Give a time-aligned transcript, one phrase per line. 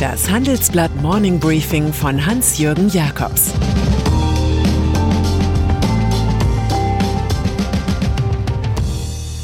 [0.00, 3.54] Das Handelsblatt Morning Briefing von Hans-Jürgen Jakobs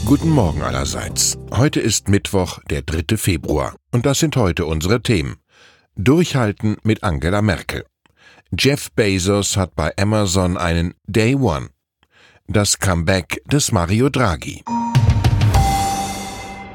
[0.04, 1.38] Guten Morgen allerseits.
[1.52, 3.16] Heute ist Mittwoch, der 3.
[3.16, 3.76] Februar.
[3.92, 5.36] Und das sind heute unsere Themen.
[5.96, 7.86] Durchhalten mit Angela Merkel.
[8.54, 11.70] Jeff Bezos hat bei Amazon einen Day One.
[12.46, 14.62] Das Comeback des Mario Draghi.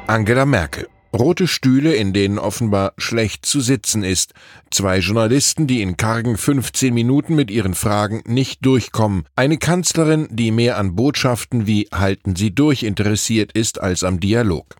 [0.07, 0.87] Angela Merkel.
[1.13, 4.33] Rote Stühle, in denen offenbar schlecht zu sitzen ist.
[4.71, 9.25] Zwei Journalisten, die in kargen 15 Minuten mit ihren Fragen nicht durchkommen.
[9.35, 14.75] Eine Kanzlerin, die mehr an Botschaften wie Halten Sie durch interessiert ist als am Dialog.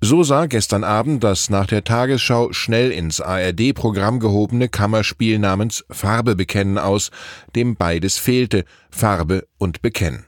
[0.00, 6.36] So sah gestern Abend das nach der Tagesschau schnell ins ARD-Programm gehobene Kammerspiel namens Farbe
[6.36, 7.10] bekennen aus,
[7.54, 10.25] dem beides fehlte, Farbe und Bekennen.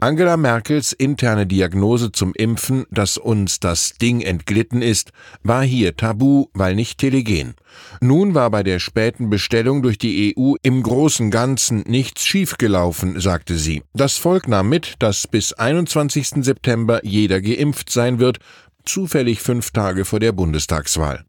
[0.00, 6.46] Angela Merkels interne Diagnose zum Impfen, dass uns das Ding entglitten ist, war hier tabu,
[6.54, 7.54] weil nicht telegen.
[8.00, 13.56] Nun war bei der späten Bestellung durch die EU im großen Ganzen nichts schiefgelaufen, sagte
[13.56, 13.82] sie.
[13.94, 16.44] Das Volk nahm mit, dass bis 21.
[16.44, 18.38] September jeder geimpft sein wird,
[18.84, 21.24] zufällig fünf Tage vor der Bundestagswahl.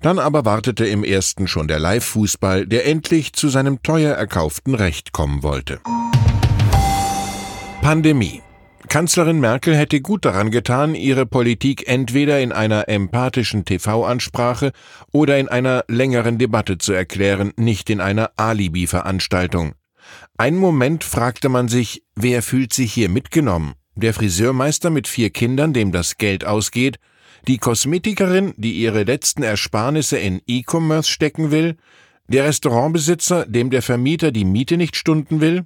[0.00, 5.12] Dann aber wartete im ersten schon der Live-Fußball, der endlich zu seinem teuer erkauften Recht
[5.12, 5.80] kommen wollte.
[7.88, 8.42] Pandemie.
[8.90, 14.72] Kanzlerin Merkel hätte gut daran getan, ihre Politik entweder in einer empathischen TV-Ansprache
[15.10, 19.72] oder in einer längeren Debatte zu erklären, nicht in einer Alibi-Veranstaltung.
[20.36, 23.72] Einen Moment fragte man sich, wer fühlt sich hier mitgenommen?
[23.94, 26.98] Der Friseurmeister mit vier Kindern, dem das Geld ausgeht,
[27.46, 31.78] die Kosmetikerin, die ihre letzten Ersparnisse in E-Commerce stecken will,
[32.26, 35.64] der Restaurantbesitzer, dem der Vermieter die Miete nicht stunden will,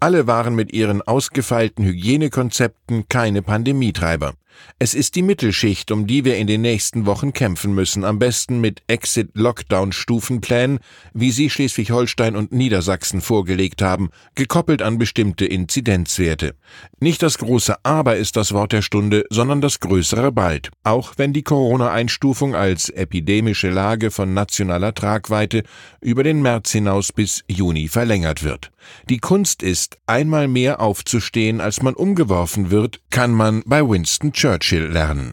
[0.00, 4.34] alle waren mit ihren ausgefeilten Hygienekonzepten keine Pandemietreiber.
[4.78, 8.60] Es ist die Mittelschicht, um die wir in den nächsten Wochen kämpfen müssen, am besten
[8.60, 10.80] mit Exit-Lockdown-Stufenplänen,
[11.14, 16.54] wie sie Schleswig-Holstein und Niedersachsen vorgelegt haben, gekoppelt an bestimmte Inzidenzwerte.
[17.00, 21.32] Nicht das große Aber ist das Wort der Stunde, sondern das größere Bald, auch wenn
[21.32, 25.62] die Corona-Einstufung als epidemische Lage von nationaler Tragweite
[26.00, 28.72] über den März hinaus bis Juni verlängert wird.
[29.08, 34.88] Die Kunst ist, einmal mehr aufzustehen, als man umgeworfen wird, kann man bei Winston Churchill
[34.88, 35.32] lernen.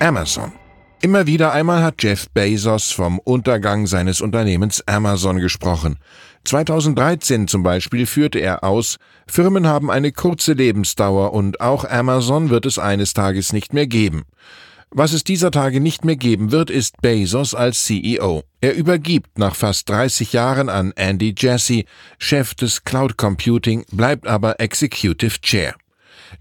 [0.00, 0.50] Amazon.
[1.00, 6.00] Immer wieder einmal hat Jeff Bezos vom Untergang seines Unternehmens Amazon gesprochen.
[6.42, 8.96] 2013 zum Beispiel führte er aus,
[9.28, 14.24] Firmen haben eine kurze Lebensdauer und auch Amazon wird es eines Tages nicht mehr geben.
[14.90, 18.42] Was es dieser Tage nicht mehr geben wird, ist Bezos als CEO.
[18.60, 21.86] Er übergibt nach fast 30 Jahren an Andy Jassy,
[22.18, 25.76] Chef des Cloud Computing, bleibt aber Executive Chair.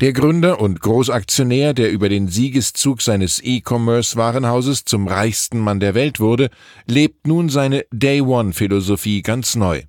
[0.01, 6.19] Der Gründer und Großaktionär, der über den Siegeszug seines E-Commerce-Warenhauses zum reichsten Mann der Welt
[6.19, 6.49] wurde,
[6.85, 9.83] lebt nun seine Day-One-Philosophie ganz neu.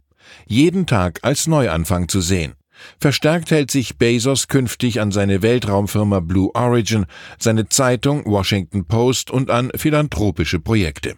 [0.47, 2.55] Jeden Tag als Neuanfang zu sehen.
[3.01, 7.07] Verstärkt hält sich Bezos künftig an seine Weltraumfirma Blue Origin,
[7.39, 11.17] seine Zeitung Washington Post und an philanthropische Projekte.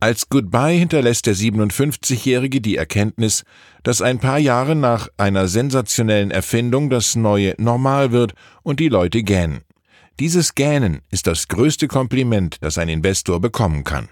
[0.00, 3.44] Als Goodbye hinterlässt der 57-Jährige die Erkenntnis,
[3.82, 9.22] dass ein paar Jahre nach einer sensationellen Erfindung das neue normal wird und die Leute
[9.22, 9.60] gähnen.
[10.20, 14.08] Dieses Gähnen ist das größte Kompliment, das ein Investor bekommen kann.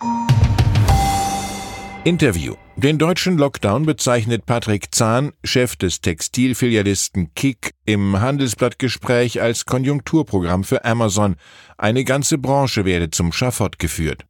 [2.04, 2.54] Interview.
[2.76, 10.86] Den deutschen Lockdown bezeichnet Patrick Zahn, Chef des Textilfilialisten Kick, im Handelsblattgespräch als Konjunkturprogramm für
[10.86, 11.36] Amazon.
[11.76, 14.24] Eine ganze Branche werde zum Schafott geführt.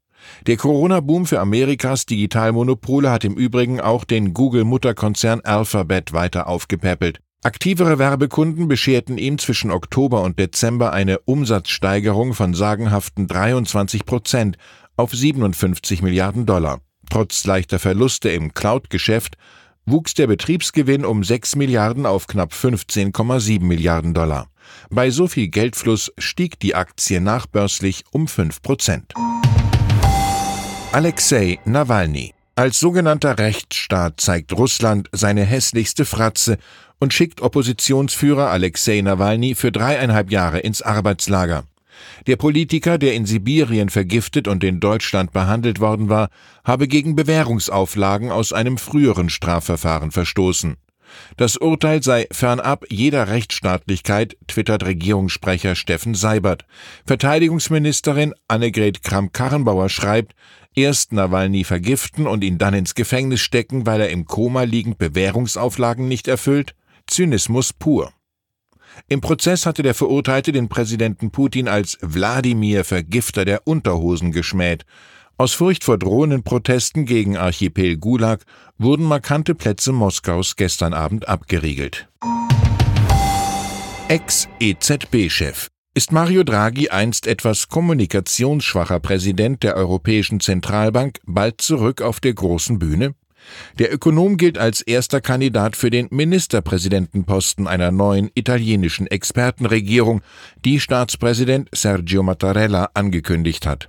[0.46, 7.20] Der Corona-Boom für Amerikas Digitalmonopole hat im Übrigen auch den Google-Mutterkonzern Alphabet weiter aufgepäppelt.
[7.42, 14.58] Aktivere Werbekunden bescherten ihm zwischen Oktober und Dezember eine Umsatzsteigerung von sagenhaften 23 Prozent
[14.96, 16.80] auf 57 Milliarden Dollar.
[17.08, 19.36] Trotz leichter Verluste im Cloud-Geschäft
[19.86, 24.48] wuchs der Betriebsgewinn um 6 Milliarden auf knapp 15,7 Milliarden Dollar.
[24.90, 29.14] Bei so viel Geldfluss stieg die Aktie nachbörslich um 5 Prozent.
[30.92, 32.34] Alexei Nawalny.
[32.56, 36.58] Als sogenannter Rechtsstaat zeigt Russland seine hässlichste Fratze
[36.98, 41.62] und schickt Oppositionsführer Alexei Nawalny für dreieinhalb Jahre ins Arbeitslager.
[42.26, 46.28] Der Politiker, der in Sibirien vergiftet und in Deutschland behandelt worden war,
[46.64, 50.76] habe gegen Bewährungsauflagen aus einem früheren Strafverfahren verstoßen.
[51.36, 56.64] Das Urteil sei fernab jeder Rechtsstaatlichkeit, twittert Regierungssprecher Steffen Seibert.
[57.06, 60.34] Verteidigungsministerin Annegret Kramp-Karrenbauer schreibt,
[60.74, 66.08] erst Nawalny vergiften und ihn dann ins Gefängnis stecken, weil er im Koma liegend Bewährungsauflagen
[66.08, 66.74] nicht erfüllt?
[67.06, 68.12] Zynismus pur.
[69.08, 74.84] Im Prozess hatte der Verurteilte den Präsidenten Putin als Wladimir Vergifter der Unterhosen geschmäht.
[75.38, 78.44] Aus Furcht vor drohenden Protesten gegen Archipel Gulag
[78.78, 82.08] wurden markante Plätze Moskaus gestern Abend abgeriegelt.
[84.08, 92.32] Ex-EZB-Chef ist Mario Draghi einst etwas kommunikationsschwacher Präsident der Europäischen Zentralbank bald zurück auf der
[92.32, 93.14] großen Bühne?
[93.78, 100.20] Der Ökonom gilt als erster Kandidat für den Ministerpräsidentenposten einer neuen italienischen Expertenregierung,
[100.64, 103.88] die Staatspräsident Sergio Mattarella angekündigt hat.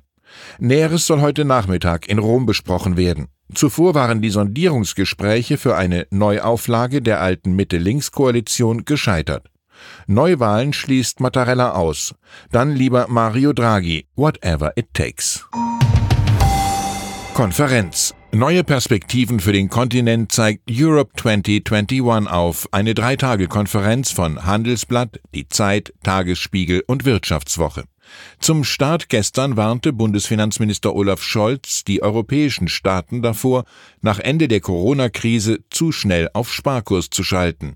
[0.57, 3.27] Näheres soll heute Nachmittag in Rom besprochen werden.
[3.53, 9.50] Zuvor waren die Sondierungsgespräche für eine Neuauflage der alten Mitte-Links-Koalition gescheitert.
[10.07, 12.15] Neuwahlen schließt Mattarella aus.
[12.51, 15.45] Dann lieber Mario Draghi, whatever it takes.
[17.33, 18.13] Konferenz.
[18.33, 25.93] Neue Perspektiven für den Kontinent zeigt Europe 2021 auf, eine Drei-Tage-Konferenz von Handelsblatt, Die Zeit,
[26.03, 27.83] Tagesspiegel und Wirtschaftswoche.
[28.39, 33.65] Zum Start gestern warnte Bundesfinanzminister Olaf Scholz die europäischen Staaten davor,
[34.01, 37.75] nach Ende der Corona-Krise zu schnell auf Sparkurs zu schalten.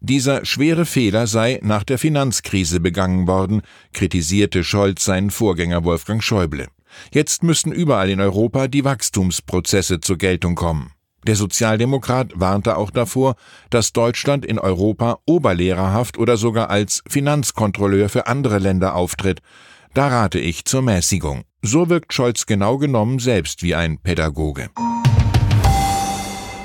[0.00, 6.68] Dieser schwere Fehler sei nach der Finanzkrise begangen worden, kritisierte Scholz seinen Vorgänger Wolfgang Schäuble.
[7.12, 10.92] Jetzt müssen überall in Europa die Wachstumsprozesse zur Geltung kommen.
[11.26, 13.36] Der Sozialdemokrat warnte auch davor,
[13.70, 19.40] dass Deutschland in Europa oberlehrerhaft oder sogar als Finanzkontrolleur für andere Länder auftritt.
[19.94, 21.44] Da rate ich zur Mäßigung.
[21.62, 24.70] So wirkt Scholz genau genommen selbst wie ein Pädagoge.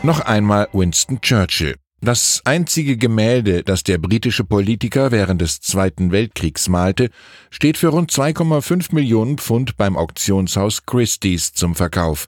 [0.02, 1.76] Noch einmal Winston Churchill.
[2.00, 7.10] Das einzige Gemälde, das der britische Politiker während des Zweiten Weltkriegs malte,
[7.50, 12.28] steht für rund 2,5 Millionen Pfund beim Auktionshaus Christie's zum Verkauf.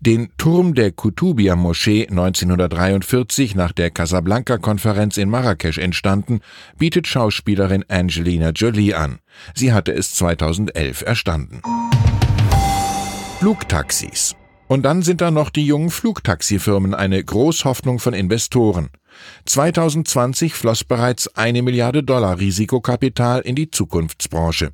[0.00, 6.40] Den Turm der Kutubia-Moschee 1943 nach der Casablanca-Konferenz in Marrakesch entstanden,
[6.78, 9.18] bietet Schauspielerin Angelina Jolie an.
[9.54, 11.60] Sie hatte es 2011 erstanden.
[13.38, 14.34] Flugtaxis.
[14.70, 18.90] Und dann sind da noch die jungen Flugtaxifirmen eine Großhoffnung von Investoren.
[19.46, 24.70] 2020 floss bereits eine Milliarde Dollar Risikokapital in die Zukunftsbranche.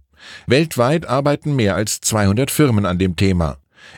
[0.47, 3.57] Weltweit arbeiten mehr als 200 Firmen an dem Thema.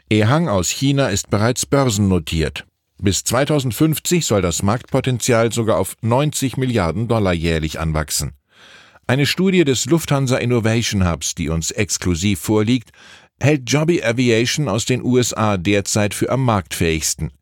[0.09, 2.65] Ehang aus China ist bereits börsennotiert.
[2.99, 8.35] Bis 2050 soll das Marktpotenzial sogar auf 90 Milliarden Dollar jährlich anwachsen.
[9.09, 12.93] Eine Studie des Lufthansa Innovation Hubs, die uns exklusiv vorliegt,
[13.40, 17.32] hält Jobby Aviation aus den USA derzeit für am marktfähigsten.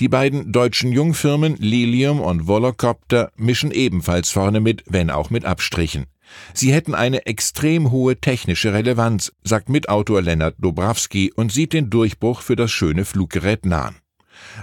[0.00, 6.06] Die beiden deutschen Jungfirmen Lilium und Volocopter mischen ebenfalls vorne mit, wenn auch mit Abstrichen.
[6.52, 12.42] Sie hätten eine extrem hohe technische Relevanz, sagt Mitautor Lennart Dobrawski und sieht den Durchbruch
[12.42, 13.96] für das schöne Fluggerät nahen.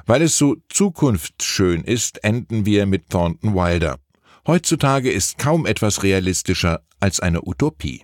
[0.06, 3.98] Weil es so zukunftsschön ist, enden wir mit Thornton Wilder.
[4.46, 8.04] Heutzutage ist kaum etwas realistischer als eine Utopie.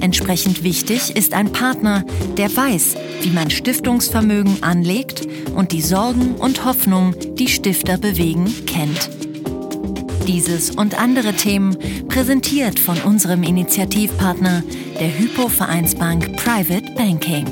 [0.00, 2.04] Entsprechend wichtig ist ein Partner,
[2.36, 9.10] der weiß, wie man Stiftungsvermögen anlegt und die Sorgen und Hoffnungen, die Stifter bewegen, kennt.
[10.26, 11.76] Dieses und andere Themen
[12.08, 14.62] präsentiert von unserem Initiativpartner,
[14.98, 17.46] der Hypo Vereinsbank Private Banking.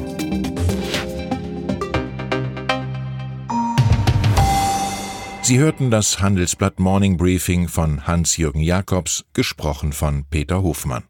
[5.43, 11.08] Sie hörten das Handelsblatt Morning Briefing von Hans-Jürgen Jakobs, gesprochen von Peter Hofmann.